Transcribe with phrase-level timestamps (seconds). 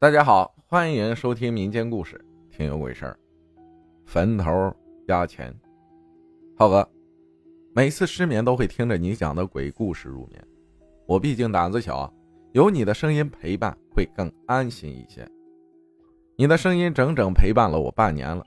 [0.00, 3.18] 大家好，欢迎收听民间故事，听有鬼事儿。
[4.06, 4.72] 坟头
[5.08, 5.52] 压钱，
[6.56, 6.88] 浩哥，
[7.74, 10.40] 每次失眠都会听着你讲的鬼故事入眠。
[11.04, 12.14] 我毕竟胆子小，
[12.52, 15.28] 有你的声音陪伴会更安心一些。
[16.36, 18.44] 你的声音整整陪伴了我半年了，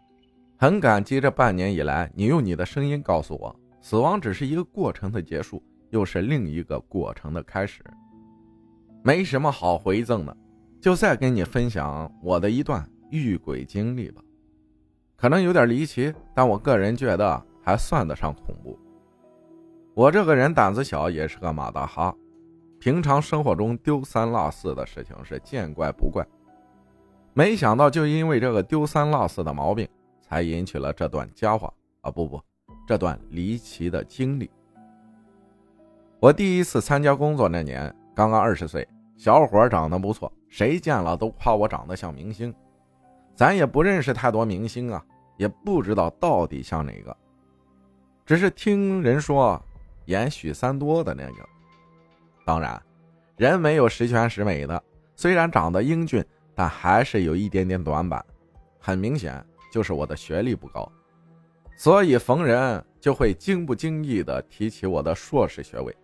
[0.57, 7.83] 很感激这半年以来，你用你的声音告诉我，死亡只是一个过程的结束，又是另一个过程的开始。
[9.03, 10.37] 没什么好回赠的。
[10.81, 14.19] 就再跟你分享我的一段遇鬼经历吧，
[15.15, 18.77] 可能有点离奇，但我个人觉得还算得上恐怖。
[19.93, 22.15] 我这个人胆子小，也是个马大哈，
[22.79, 26.25] 平常生活中丢三落四的事情是见怪不怪。
[27.33, 29.87] 没想到就因为这个丢三落四的毛病，
[30.19, 31.71] 才引起了这段佳话
[32.01, 32.41] 啊不不，
[32.87, 34.49] 这段离奇的经历。
[36.19, 38.87] 我第一次参加工作那年，刚刚二十岁。
[39.17, 42.53] 小伙长得不错，谁见了都夸我长得像明星。
[43.35, 45.03] 咱也不认识太多明星啊，
[45.37, 47.15] 也不知道到底像哪个，
[48.25, 49.59] 只是听人说
[50.05, 51.49] 演许三多的那个。
[52.45, 52.81] 当然，
[53.37, 54.83] 人没有十全十美的，
[55.15, 58.23] 虽然长得英俊，但还是有一点点短板。
[58.79, 60.91] 很明显，就是我的学历不高，
[61.75, 65.95] 所以逢人就会经不经意的提起我的硕士学位。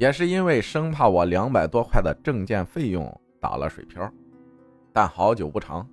[0.00, 4.10] 也是因为生怕我两百多块的证件费用打了水漂，
[4.94, 5.86] 但好久不长，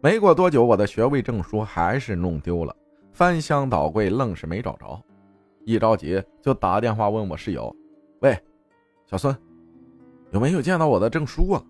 [0.00, 2.72] 没过多久，我的学位证书还是弄丢了，
[3.10, 5.02] 翻箱倒柜愣是没找着，
[5.64, 7.74] 一着急就打电话问我室友
[8.22, 8.40] ：“喂，
[9.06, 9.36] 小孙，
[10.30, 11.60] 有没有见到我的证书啊？”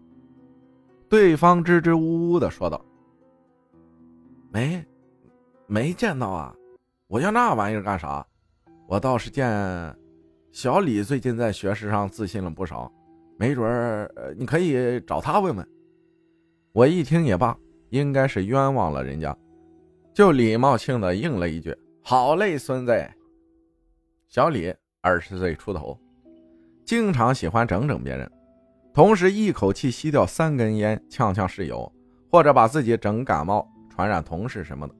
[1.08, 2.78] 对方支支吾吾的说道
[4.52, 4.84] ：“没，
[5.66, 6.54] 没见到啊，
[7.06, 8.26] 我要那玩意儿干啥？
[8.86, 9.50] 我倒是见。”
[10.56, 12.90] 小李最近在学识上自信了不少，
[13.38, 15.68] 没准儿你可以找他问问。
[16.72, 17.54] 我一听也罢，
[17.90, 19.36] 应该是冤枉了人家，
[20.14, 23.10] 就礼貌性的应了一句：“好嘞，孙子。”
[24.30, 25.94] 小李二十岁出头，
[26.86, 28.32] 经常喜欢整整别人，
[28.94, 31.92] 同时一口气吸掉三根烟，呛呛室友，
[32.30, 34.94] 或者把自己整感冒，传染同事什么的。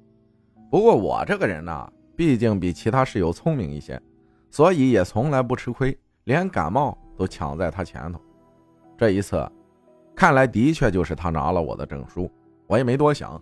[0.71, 3.99] 不过我这个人呢，毕竟比其他室友聪明一些。
[4.57, 5.95] 所以也从来不吃亏，
[6.25, 8.19] 连感冒都抢在他前头。
[8.97, 9.47] 这一次，
[10.15, 12.31] 看来的确就是他拿了我的证书。
[12.67, 13.39] 我也没多想，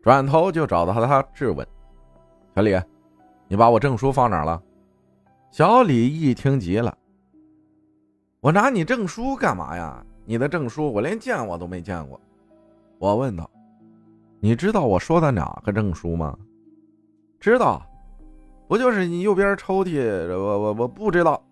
[0.00, 1.68] 转头就找到他质问
[2.56, 2.80] ：“小李，
[3.46, 4.62] 你把我证书放哪了？”
[5.52, 6.96] 小李一听急了
[8.40, 10.02] ：“我拿你证书干嘛呀？
[10.24, 12.18] 你的证书我连见我都没见过。”
[12.98, 13.50] 我问道
[14.40, 16.34] ：“你知道我说的哪个证书吗
[17.38, 17.82] ？”“知道。”
[18.66, 20.28] 不就是你右边抽屉？
[20.28, 21.42] 我我我不知道。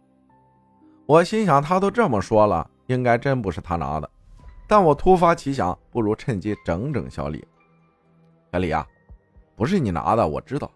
[1.07, 4.09] 我心想，他都这么说了，应该真不是他拿的。
[4.67, 7.47] 但我突发奇想，不如趁机整整小李。
[8.53, 8.87] 小李啊，
[9.55, 10.71] 不是你拿的，我知道。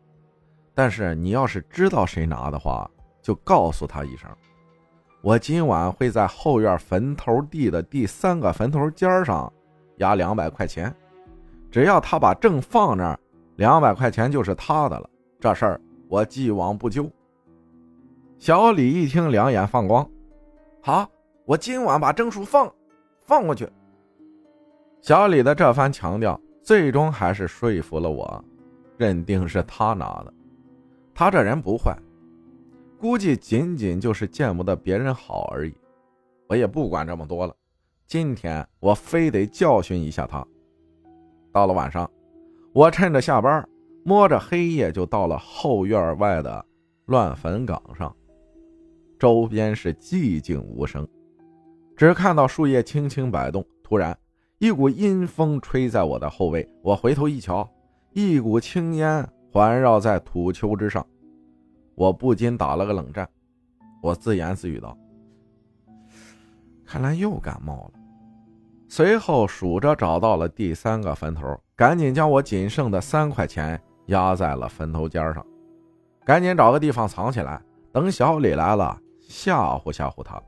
[0.74, 2.90] 但是你要是知道谁拿的话，
[3.22, 4.28] 就告诉他一声。
[5.22, 9.50] 我今晚会在后院坟头地的第三个坟头尖上
[9.96, 10.94] 压两百块钱，
[11.70, 13.18] 只要他把证放那儿，
[13.56, 15.08] 两百块钱就是他的了。
[15.40, 15.80] 这事儿。
[16.08, 17.10] 我既往不咎。
[18.38, 20.08] 小李一听，两眼放光。
[20.80, 21.10] 好，
[21.44, 22.72] 我今晚把证书放
[23.22, 23.68] 放过去。
[25.00, 28.44] 小李的这番强调，最终还是说服了我，
[28.96, 30.32] 认定是他拿的。
[31.14, 31.96] 他这人不坏，
[33.00, 35.74] 估计仅仅就是见不得别人好而已。
[36.48, 37.54] 我也不管这么多了，
[38.06, 40.46] 今天我非得教训一下他。
[41.52, 42.08] 到了晚上，
[42.72, 43.66] 我趁着下班。
[44.06, 46.64] 摸着黑夜就到了后院外的
[47.06, 48.14] 乱坟岗上，
[49.18, 51.04] 周边是寂静无声，
[51.96, 53.66] 只看到树叶轻轻摆动。
[53.82, 54.16] 突然，
[54.58, 57.68] 一股阴风吹在我的后背，我回头一瞧，
[58.12, 61.04] 一股青烟环绕在土丘之上，
[61.96, 63.28] 我不禁打了个冷战。
[64.00, 64.96] 我自言自语道
[66.86, 67.98] ：“看来又感冒了。”
[68.88, 73.82] 随后数着找到了第三个坟头，赶紧将我仅剩的三块钱。
[74.06, 75.44] 压在了坟头尖上，
[76.24, 77.60] 赶紧找个地方藏起来，
[77.92, 80.40] 等小李来了吓唬吓唬他。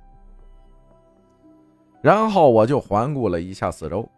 [2.00, 4.08] 然后我就环顾了一下四周，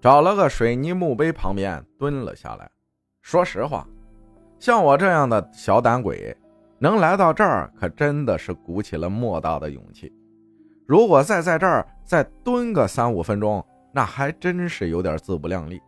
[0.00, 2.70] 找了个水泥墓碑旁边蹲了下来。
[3.22, 3.86] 说实话，
[4.58, 6.36] 像我这样的小胆鬼，
[6.78, 10.12] 能来到这儿可真的是鼓起了莫大的勇气。
[10.86, 15.80] 如果再在这儿再蹲个三五分钟，那还真是有点自不量力。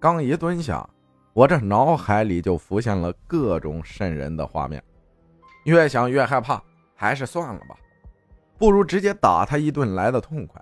[0.00, 0.88] 刚一蹲下。
[1.36, 4.82] 我这脑海里就浮现了各种瘆人的画面，
[5.64, 6.58] 越想越害怕，
[6.94, 7.76] 还是算了吧，
[8.56, 10.58] 不如直接打他一顿来的痛快。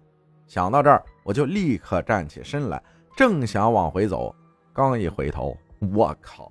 [0.48, 2.82] 想到这儿，我就立刻站起身来，
[3.16, 4.34] 正想往回走，
[4.72, 5.56] 刚一回头，
[5.92, 6.50] 我靠！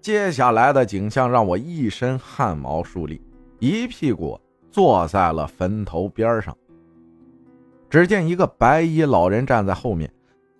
[0.00, 3.20] 接下来的景象让我一身汗毛竖立，
[3.58, 4.40] 一屁股
[4.70, 6.56] 坐在了坟头边上。
[7.90, 10.08] 只见一个白衣老人站在后面，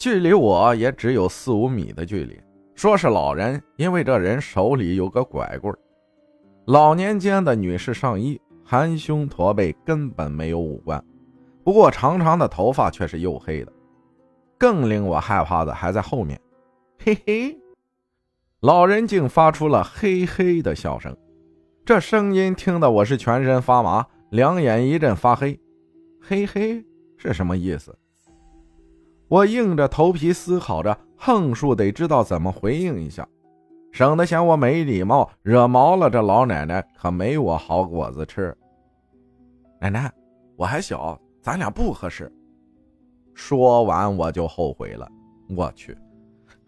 [0.04, 2.38] 距离我也只有四五米的距离。
[2.74, 5.74] 说是老人，因为这人手里有个拐棍
[6.66, 11.02] 老年间的女士上衣，含胸驼背，根本没有五官。
[11.64, 13.72] 不过长长的头发却是黝黑的。
[14.58, 16.38] 更令我害怕的还在后面，
[17.02, 17.58] 嘿嘿，
[18.60, 21.16] 老人竟发出了嘿嘿的笑声。
[21.82, 25.58] 这声音听得我是全身发麻，两眼一阵发黑。
[26.20, 26.84] 嘿嘿
[27.16, 27.98] 是什么意思？
[29.28, 30.96] 我硬着头皮思考着。
[31.16, 33.26] 横竖得知道怎么回应一下，
[33.92, 38.54] 省得嫌我没礼貌，惹毛了这老奶奶，可没我好果子吃。
[39.80, 40.12] 奶奶，
[40.56, 42.30] 我还小，咱俩不合适。
[43.32, 45.08] 说完我就后悔了。
[45.56, 45.96] 我去，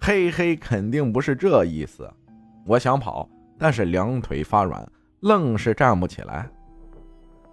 [0.00, 2.10] 嘿嘿，肯定不是这意思。
[2.64, 6.48] 我想跑，但是两腿发软，愣是站不起来。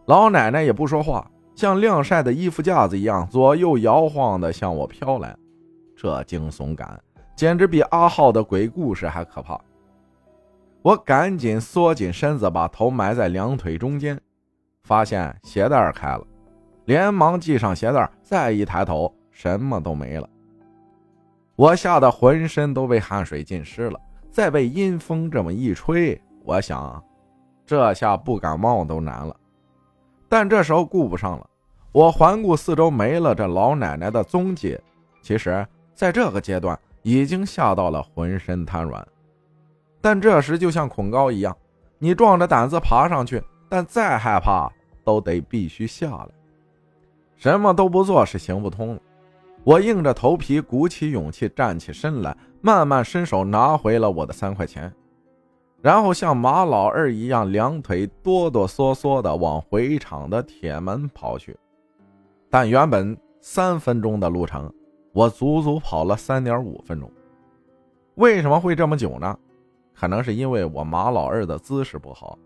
[0.06, 5.36] 老奶奶也不说话，像晾晒的衣服架子一样左右摇晃的向我飘来。
[5.96, 7.02] 这惊悚感
[7.36, 9.60] 简直比阿浩的鬼故事还可怕！
[10.82, 14.20] 我赶紧缩紧身子，把头埋在两腿中间，
[14.84, 16.26] 发现鞋带开了，
[16.86, 20.30] 连忙系上鞋带，再一抬头，什么都没了。
[21.56, 27.02] 我吓得浑身都被汗水浸湿了，再被阴风这么一吹，我想，
[27.66, 29.34] 这下不感冒都难了。
[30.34, 31.48] 但这时候顾不上了，
[31.92, 34.76] 我环顾四周，没了这老奶奶的踪迹。
[35.22, 35.64] 其实。
[35.94, 39.08] 在这个阶段，已经吓到了浑身瘫软，
[40.02, 41.56] 但这时就像恐高一样，
[42.00, 44.68] 你壮着胆子爬上去，但再害怕
[45.04, 46.30] 都得必须下来，
[47.38, 49.02] 什么都不做是行不通了。
[49.64, 54.92] 我硬着头皮，鼓起勇气站起身来，慢慢伸手拿回了我的三块钱，
[55.84, 61.54] 然后像马老二一样，两腿哆哆嗦嗦的往回厂的铁门跑去。
[62.50, 64.74] 但原本三分钟的路程。
[65.12, 67.12] 我足足跑了三点五分钟，
[68.16, 69.38] 为什么会这么久呢？
[69.94, 72.40] 可能是因为我马老二的姿势不好。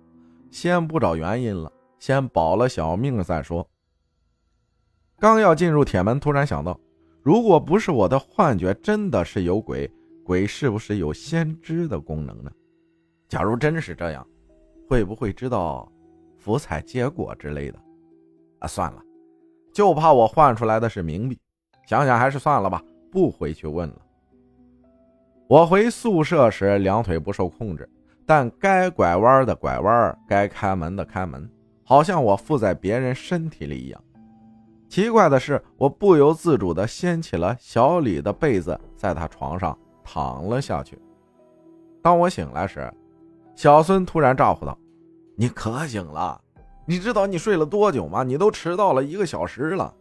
[0.51, 3.65] 先不找原因了，先保了小命再说。
[5.17, 6.77] 刚要进入铁门，突然想到，
[7.23, 9.89] 如果不是我的幻觉，真的是有鬼，
[10.25, 12.51] 鬼是不是有先知的功能呢？
[13.27, 14.25] 假如真是这样，
[14.88, 15.91] 会不会知道
[16.38, 17.79] 福彩结果之类的？
[18.59, 19.01] 啊，算了，
[19.74, 21.39] 就怕我换出来的是冥币。
[21.85, 22.81] 想想还是算了吧，
[23.12, 23.95] 不回去问了。
[25.47, 27.89] 我回宿舍时，两腿不受控制，
[28.25, 31.50] 但该拐弯的拐弯，该开门的开门，
[31.83, 34.03] 好像我附在别人身体里一样。
[34.89, 40.97] 奇怪的是，我不由自主地掀起了小李的被子，在他床上躺了下去。
[42.01, 42.94] 当我醒来时，
[43.57, 44.77] 小孙突然咋呼道
[45.36, 46.39] ：“你可醒了？
[46.86, 48.21] 你知道你睡了多久吗？
[48.21, 49.92] 你都迟到了一个小时了。”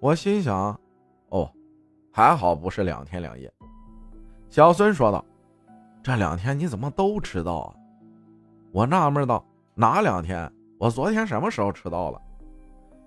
[0.00, 0.76] 我心想
[1.30, 1.48] ：“哦，
[2.10, 3.48] 还好不是两天两夜。”
[4.50, 5.24] 小孙说道
[6.02, 7.74] ：“这两天你怎么都迟到啊？”
[8.74, 10.52] 我纳闷道：“哪两天？
[10.76, 12.20] 我昨天什么时候迟到了？”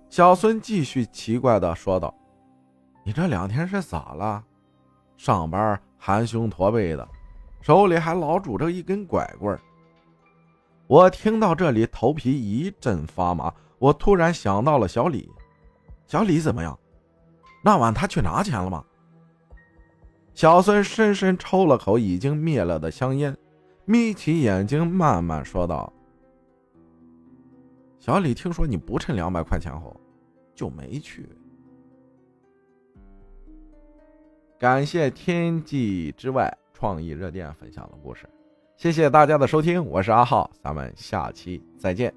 [0.09, 2.15] 小孙继续奇怪的说道
[3.03, 4.41] ：“你这两天是咋了？
[5.17, 7.05] 上班含胸驼背的，
[7.67, 9.59] 手里还老拄着一根拐棍儿。”
[10.87, 13.53] 我听到这里，头皮一阵发麻。
[13.77, 15.29] 我突然想到了小李，
[16.05, 16.79] 小李怎么样？
[17.61, 18.85] 那晚他去拿钱了吗？
[20.33, 23.35] 小孙深深抽了口已经灭了的香烟，
[23.83, 25.91] 眯起眼睛慢慢说道
[27.99, 29.93] ：“小李听说你不趁两百块钱后，
[30.55, 31.27] 就没去。”
[34.57, 38.29] 感谢天际之外创意热电分享的故事，
[38.75, 42.13] 谢谢大家的收听，我是阿浩，咱们下期再见。